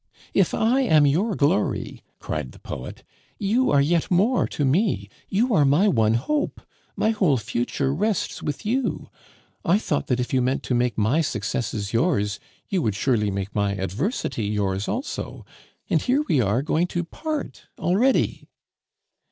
"If 0.33 0.55
I 0.55 0.79
am 0.81 1.05
your 1.05 1.35
glory," 1.35 2.01
cried 2.17 2.53
the 2.53 2.59
poet, 2.59 3.03
"you 3.37 3.69
are 3.69 3.81
yet 3.83 4.09
more 4.09 4.47
to 4.47 4.65
me 4.65 5.09
you 5.29 5.53
are 5.53 5.63
my 5.63 5.87
one 5.87 6.15
hope, 6.15 6.59
my 6.95 7.11
whole 7.11 7.37
future 7.37 7.93
rests 7.93 8.41
with 8.41 8.65
you. 8.65 9.09
I 9.63 9.77
thought 9.77 10.07
that 10.07 10.19
if 10.19 10.33
you 10.33 10.41
meant 10.41 10.63
to 10.63 10.73
make 10.73 10.97
my 10.97 11.21
successes 11.21 11.93
yours, 11.93 12.39
you 12.67 12.81
would 12.81 12.95
surely 12.95 13.29
make 13.29 13.53
my 13.53 13.73
adversity 13.73 14.45
yours 14.45 14.87
also, 14.87 15.45
and 15.87 16.01
here 16.01 16.23
we 16.27 16.41
are 16.41 16.63
going 16.63 16.87
to 16.87 17.03
part 17.03 17.65
already." 17.77 18.47